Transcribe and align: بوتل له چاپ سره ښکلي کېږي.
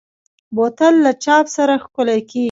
بوتل 0.55 0.93
له 1.05 1.11
چاپ 1.23 1.45
سره 1.55 1.73
ښکلي 1.83 2.19
کېږي. 2.29 2.39